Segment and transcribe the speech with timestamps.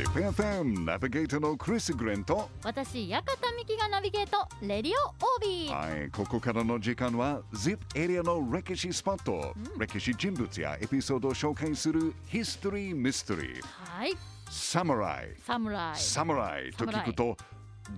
[0.00, 3.22] ZIPFM ナビゲーターのクリス・グレンと私館
[3.58, 14.12] 美希がナビゲートレディオ OB はい、ここからの時間は ZIP エリアの歴史スポット、歴史人物やエピソードを紹介するヒストリー・ミステリーはい。
[14.48, 17.36] サムライサムライサムライと聞くと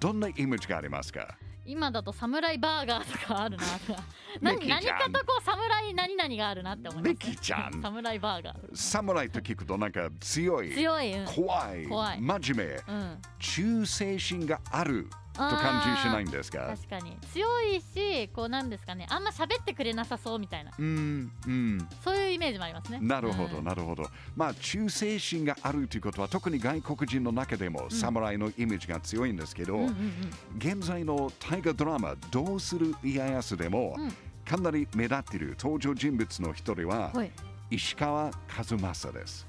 [0.00, 1.36] どんなイメージがありますか？
[1.64, 3.64] 今だとサムライバーガーとかあるな
[4.40, 4.98] 何ミキちゃん。
[4.98, 7.80] 何かとこうサムライ何々があるなって思います、ね、ミキちゃん。
[7.80, 8.56] サムライバーガー。
[8.74, 10.72] サムライと聞くとなんか強い。
[10.72, 11.26] 強い、うん。
[11.26, 11.86] 怖い。
[11.86, 12.20] 怖い。
[12.20, 12.94] 真面目。
[12.94, 16.74] うん、忠誠心があると感じしないんですか？
[16.76, 17.16] 確かに。
[17.32, 19.06] 強いしこうなんですかね。
[19.08, 20.72] あんま喋ってくれなさそうみたいな。
[20.78, 21.88] うんうん。
[22.04, 22.98] そういうイメージもありますね。
[23.00, 23.64] なるほど、うん。
[23.64, 24.04] なるほど。
[24.36, 34.12] まあ、忠誠心があるということは、特に外国人の中でも、侍のイメージが強いんですけど、うんうん現在の大河ドラマ、どうする家康でも、うん。
[34.44, 37.30] かなり目立っている登場人物の一人は、うんはい。
[37.70, 39.46] 石川一正です。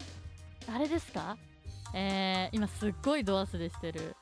[0.66, 1.36] 誰ですか？
[1.94, 4.16] えー、今すっごいド忘れしてる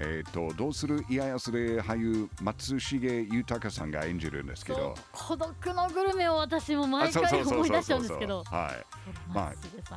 [0.00, 8.44] えっ、と、どうする家康で俳優、松重豊さんが演じるんですけど、孤独のグルメを私も毎回思い出しちゃそううんですけど。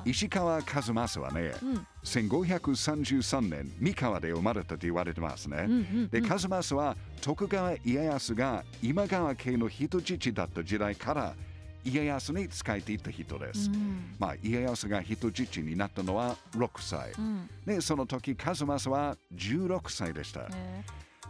[0.05, 1.87] 石川一正はね、うん。
[2.03, 5.65] 1533年、三河で生まれたと言われてますね。
[5.67, 11.35] うんうんで、カズマスは徳川家康が今川家の人質だった時代から
[11.83, 13.69] 家康に仕えていた人です。
[13.69, 17.11] うんまあ、家康が人質になったのは6歳。
[17.17, 20.47] うんで、その時、カズマスは16歳でした。
[20.53, 20.83] え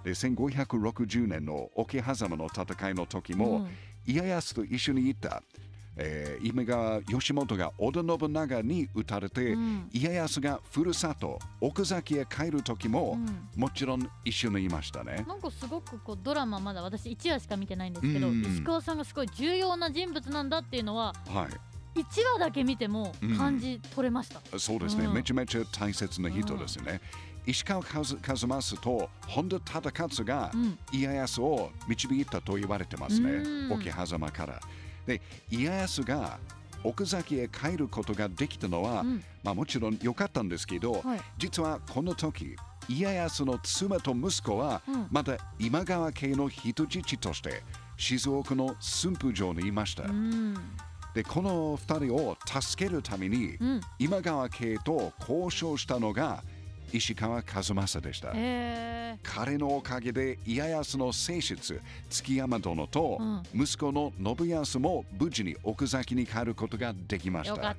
[0.04, 3.70] で、1560年の桶狭間の戦いの時ーも、うん
[4.04, 5.44] 家康と一緒にいた、
[5.98, 9.90] えー今川義元が織田信長に撃たれて、うん。
[9.92, 13.18] 家康がふるさと奥崎へ帰る時も、
[13.56, 13.62] うん。
[13.62, 15.26] もちろん一緒にいましたね。
[15.28, 22.00] なんかすごくこうドラマまだ私1話しか見てないんですけど、うん石川さんがすごい重要な人物なんだっていうのははい。
[22.00, 25.14] 1話だけ見ても感じ取れました、そうですね、うん。
[25.14, 27.02] めちゃめちゃ大切な人ですね。
[27.46, 30.78] 石川和一正と本田忠勝がうん。
[30.92, 33.32] 家康を導いたと言われてますね。
[33.32, 33.74] う、ん。
[33.74, 34.62] 桶狭間から。
[35.06, 36.40] で、家康が
[36.84, 39.24] 奥崎へ帰ることができたのは、うん。
[39.44, 41.22] まあ、もちろん良かったんですけど、はい。
[41.38, 42.56] 実はこの時、
[42.90, 45.08] 家康の妻と息子はうん。
[45.12, 47.64] まだ今川家の人質として
[47.98, 50.04] 静岡の駿府城にいました。
[50.04, 50.56] うん。
[51.14, 53.82] で、この2人を助けるために、うん。
[54.00, 56.44] 今川家と交渉したのが
[56.92, 58.32] 石川一正でした。
[58.34, 67.72] へ彼のおかげで家康の正室築山殿とうん息子の信康も無事に奥崎に帰ることができまえよかした。
[67.72, 67.76] っ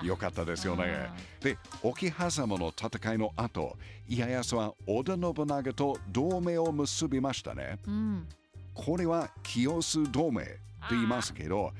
[0.00, 1.10] たよかったですよね。
[1.40, 3.76] で、沖狭間の戦いの後、
[4.08, 7.78] 家康は織田信長と同盟を結びましたね。
[7.86, 8.28] うん
[8.74, 10.50] これは清須同盟と
[10.90, 11.72] 言いますけど、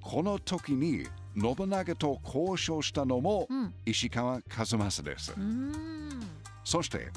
[0.00, 1.06] この時に
[1.36, 5.32] 信長と交渉したのもうん石川一正です。
[5.36, 5.93] うん
[6.64, 7.08] そして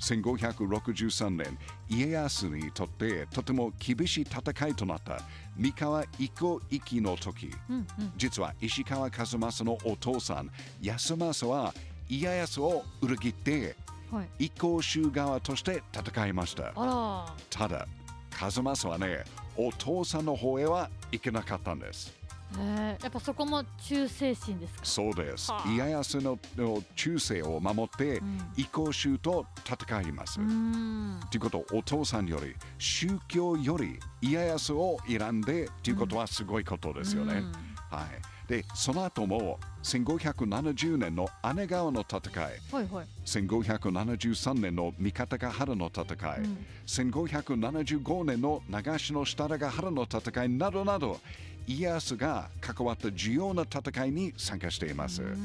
[0.00, 1.58] 1563年
[1.88, 5.20] 家康にとってとても厳しい戦いとなった
[5.56, 7.50] 三河一向一揆の時。
[7.70, 8.12] うんうん。
[8.16, 10.50] 実は石川一正のお父さん
[10.82, 11.72] 康政は
[12.08, 13.74] 家康を裏切って
[14.10, 14.28] はい。
[14.46, 16.72] 一向宗側として戦いました。
[16.76, 17.88] あただ
[18.30, 19.24] 一正はね
[19.56, 22.12] お父さんの方へは行けなかったんです
[22.58, 24.80] えやっぱそこも忠誠心ですか？
[24.84, 25.50] そうです。
[25.50, 25.68] はあ。
[25.70, 28.38] 家康のの忠誠を守ってうん。
[28.56, 31.20] 一向宗と戦います、うん。
[31.30, 37.34] ということお父さんより宗教より家康を選んでということはすごいことですよね。
[37.34, 37.52] うん。
[37.88, 42.44] はい、でその後も1570年の姉川の戦い。
[42.72, 43.06] はいはい。
[43.24, 46.04] 1573年の三方ヶ原の戦
[46.36, 46.66] い、うん。
[46.86, 51.20] 1575年の長篠設楽原の戦いなどなど
[51.66, 55.22] 家康が関わった重要な戦いに参加しています。
[55.22, 55.36] うん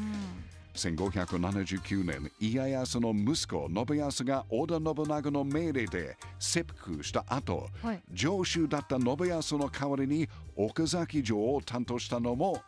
[0.73, 12.61] 1579年、家康の息子、信康が織田信長の命令で切腹した後、はい上州だった信康の代わりに奥崎城を担当したのも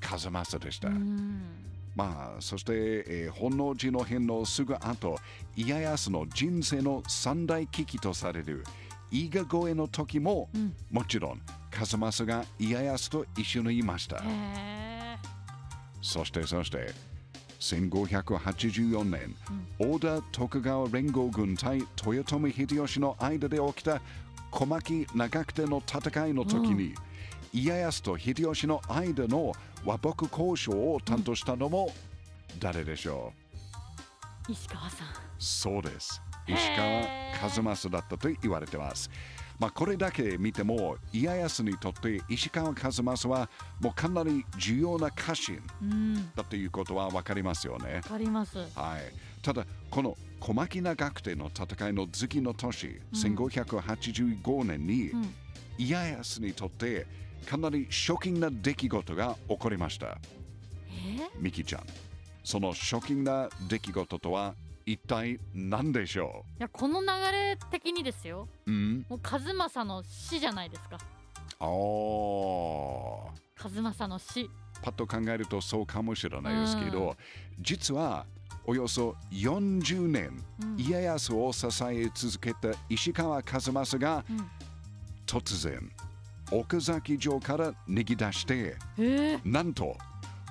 [0.00, 0.88] 風政でした。
[0.88, 1.40] うん
[1.94, 5.16] まあ、そして、えー本能寺の変のすぐ後、
[5.54, 8.64] 家康の人生の三大危機とされる
[9.10, 11.40] 伊賀越えの時も、うんもちろん
[11.76, 14.22] 風政が家康と一緒にいました。
[16.00, 16.94] そしてそして
[17.60, 19.34] 1584年、
[19.78, 24.00] 織田徳川連合軍対豊臣秀吉の間で起きた
[24.50, 26.94] 小牧長久手の戦いの時に、
[27.52, 29.52] 家康と秀吉の間の
[29.84, 31.92] 和睦交渉を担当したのも
[32.58, 33.32] 誰でしょ
[34.48, 35.08] う、石川さん。
[35.38, 36.22] そうです。
[36.46, 37.02] 石川
[37.50, 39.10] 数正だったと言われてます。
[39.58, 43.48] まあ、これだけ見ても家康にとって石川数正は
[43.80, 45.62] もうかなり重要な家臣。
[45.82, 46.30] うん。
[46.34, 47.96] だということは分かりますよね。
[47.96, 48.58] わかります。
[48.58, 49.12] はい、
[49.42, 55.34] ただこの小牧長久手の戦いの次の年、1585年に、うん。
[55.78, 57.06] 家康にとって
[57.46, 60.18] かなりショッキングな出来事が起こりました。
[60.88, 61.84] えミキちゃん、
[62.42, 64.54] そのショッキングな出来事とは
[64.86, 68.48] 一体何でしょいやこの流れ的にですよ。
[68.66, 69.06] ううん。
[69.08, 70.96] もう数正の死じゃないですか。
[71.58, 73.60] おー。
[73.60, 74.48] 数正の死。
[74.82, 77.16] パッと考えるとそうかもしれないですけど、うん。
[77.58, 78.26] 実は
[78.64, 80.76] およそ40年、うん。
[80.78, 84.48] 家康を支え続けた石川数正がうん。
[85.26, 85.90] 突然
[86.52, 89.96] 奥崎城から逃げ出してえー、なんと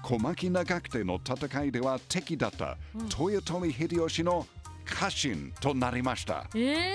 [0.05, 3.31] 小牧長久手の戦いでは敵だったうん。
[3.31, 4.45] 豊臣秀吉の
[4.85, 6.47] 家臣となりました。
[6.53, 6.93] えー、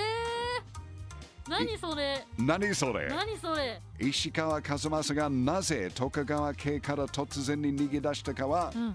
[1.49, 2.25] 何それ。
[2.37, 3.09] 何それ。
[3.09, 3.81] 何それ。
[3.99, 8.93] 石川数正がなぜ徳川家から突然に逃げ出したかはうん。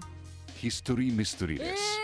[0.55, 1.99] ヒストリーミステリーえです。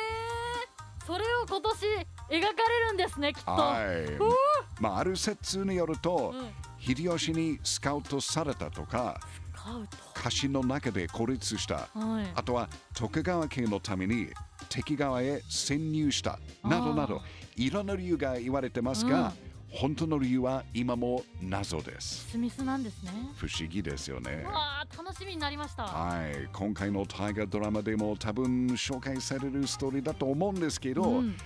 [1.02, 1.98] ー、それを今年描か
[2.30, 2.42] れ
[2.90, 3.52] るんですねきっと。
[3.54, 4.80] はい。
[4.80, 6.52] まあ、ある説によると、うん。
[6.78, 9.20] 秀吉にスカウトされたとか、
[9.64, 12.32] カウ家臣の中で孤立した、トはい。
[12.36, 14.28] あとは徳川家のために
[14.68, 17.22] 敵側へ潜入した、などなど、
[17.56, 19.32] いろんな理由が言われてますが、
[19.70, 22.30] 本当の理由は今も謎です。
[22.30, 23.12] スミスなんですね。
[23.38, 24.44] 不思議ですよね。
[24.44, 25.84] わあ楽しみになりました。
[25.84, 31.38] はい、今回の大河ドラマでも多分紹介されるストーリーだと思うんですけど、うん。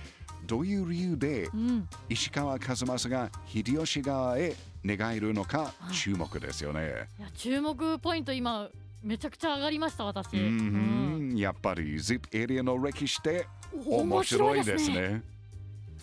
[0.44, 1.88] どういう理由でうん。
[2.08, 7.08] 石川数正が秀吉側へ寝返るのか注目ですよね。
[7.18, 8.68] いや注目ポイント今
[9.02, 10.36] めちゃくちゃ上がりました私。
[10.36, 11.28] ううん。
[11.34, 13.46] ん、やっぱり ZIP エリアの歴史って
[13.86, 15.22] お面白いですね。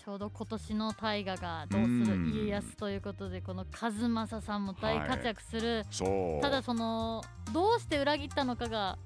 [0.02, 2.32] ちょうど今年の大河がどうすうん。
[2.32, 6.42] る家康ということでこの数正さんも大活躍する、そう。
[6.42, 8.98] ただそのどうして裏切ったのかが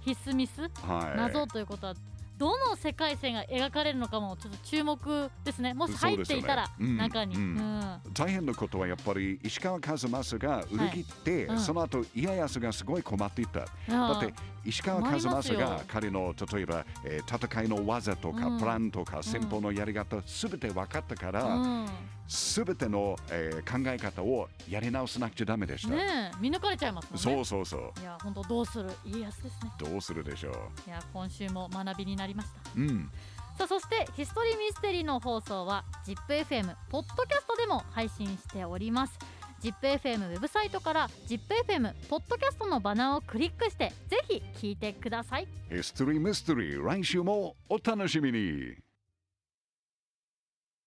[0.00, 0.62] ヒスミス？
[0.62, 1.94] はい、謎ということは
[2.38, 5.72] どの世界線が描かれるのかもちょっと注目ですね。
[5.74, 7.42] もし入っていたら、中に、うん。
[7.42, 8.12] うん。
[8.12, 11.56] 大変なことはやっぱり石川数正が裏切って、はい。
[11.56, 11.60] うん。
[11.60, 13.60] その後家康がすごい困っていた。
[13.60, 14.34] だだって
[14.64, 18.58] 石川数正が彼の例えば、えー戦いの技とか、うん。
[18.58, 21.88] プランとか戦法のやり方すべて分かったから、うん、
[22.26, 25.94] すべての、えー考え方をやり直さなくちゃダメでした。
[25.94, 27.18] ねえ見抜かれちゃいますもんね。
[27.20, 28.00] そうそうそう。
[28.00, 29.72] いや本当どうする家康ですね。
[29.78, 30.52] どうするでしょう。
[30.88, 32.60] いや今週も学びになりました。
[32.76, 33.10] うん。
[33.56, 39.18] さあそしてヒストリーミステリーの放送は ZIPFM ポッドキャストでも配信しております。
[39.62, 45.48] ZIPFM ウェブサイトから ZIPFM ポッドキャストのバナーをクリックしてぜひ聞いてください。
[45.70, 48.74] ヒストリーミステリー来週もお楽しみに